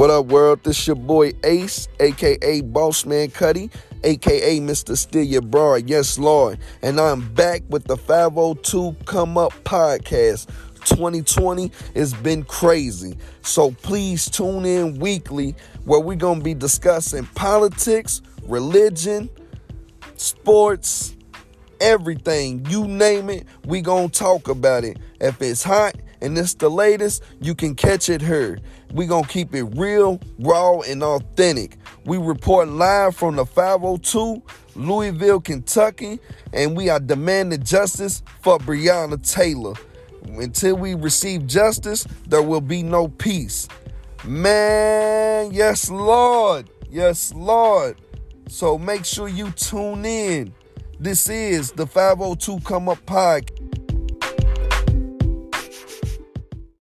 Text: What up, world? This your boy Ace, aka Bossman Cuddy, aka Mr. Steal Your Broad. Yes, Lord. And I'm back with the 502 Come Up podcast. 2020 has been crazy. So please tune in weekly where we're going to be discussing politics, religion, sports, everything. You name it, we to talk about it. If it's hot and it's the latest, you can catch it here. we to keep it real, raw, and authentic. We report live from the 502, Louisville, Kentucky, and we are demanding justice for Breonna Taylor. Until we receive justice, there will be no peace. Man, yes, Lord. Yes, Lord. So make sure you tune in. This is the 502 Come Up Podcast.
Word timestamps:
What 0.00 0.08
up, 0.08 0.28
world? 0.28 0.60
This 0.62 0.86
your 0.86 0.96
boy 0.96 1.32
Ace, 1.44 1.86
aka 2.00 2.62
Bossman 2.62 3.34
Cuddy, 3.34 3.68
aka 4.02 4.58
Mr. 4.58 4.96
Steal 4.96 5.22
Your 5.22 5.42
Broad. 5.42 5.90
Yes, 5.90 6.18
Lord. 6.18 6.58
And 6.80 6.98
I'm 6.98 7.30
back 7.34 7.60
with 7.68 7.84
the 7.84 7.98
502 7.98 8.96
Come 9.04 9.36
Up 9.36 9.52
podcast. 9.62 10.46
2020 10.86 11.70
has 11.94 12.14
been 12.14 12.44
crazy. 12.44 13.18
So 13.42 13.72
please 13.72 14.30
tune 14.30 14.64
in 14.64 14.98
weekly 14.98 15.54
where 15.84 16.00
we're 16.00 16.16
going 16.16 16.38
to 16.38 16.44
be 16.44 16.54
discussing 16.54 17.26
politics, 17.34 18.22
religion, 18.44 19.28
sports, 20.16 21.14
everything. 21.80 22.64
You 22.66 22.86
name 22.86 23.30
it, 23.30 23.46
we 23.64 23.82
to 23.82 24.08
talk 24.08 24.48
about 24.48 24.84
it. 24.84 24.98
If 25.20 25.40
it's 25.42 25.62
hot 25.62 25.96
and 26.20 26.36
it's 26.36 26.54
the 26.54 26.68
latest, 26.68 27.22
you 27.40 27.54
can 27.54 27.74
catch 27.74 28.08
it 28.08 28.20
here. 28.20 28.58
we 28.92 29.06
to 29.06 29.22
keep 29.28 29.54
it 29.54 29.64
real, 29.76 30.20
raw, 30.38 30.80
and 30.80 31.02
authentic. 31.02 31.76
We 32.04 32.18
report 32.18 32.68
live 32.68 33.16
from 33.16 33.36
the 33.36 33.46
502, 33.46 34.42
Louisville, 34.74 35.40
Kentucky, 35.40 36.18
and 36.52 36.76
we 36.76 36.88
are 36.88 37.00
demanding 37.00 37.62
justice 37.62 38.22
for 38.42 38.58
Breonna 38.58 39.20
Taylor. 39.30 39.74
Until 40.24 40.76
we 40.76 40.94
receive 40.94 41.46
justice, 41.46 42.04
there 42.26 42.42
will 42.42 42.60
be 42.60 42.82
no 42.82 43.08
peace. 43.08 43.68
Man, 44.24 45.52
yes, 45.52 45.90
Lord. 45.90 46.68
Yes, 46.90 47.32
Lord. 47.32 48.00
So 48.48 48.76
make 48.76 49.04
sure 49.04 49.28
you 49.28 49.50
tune 49.52 50.04
in. 50.04 50.52
This 51.02 51.30
is 51.30 51.72
the 51.72 51.86
502 51.86 52.60
Come 52.60 52.90
Up 52.90 52.98
Podcast. 53.06 53.59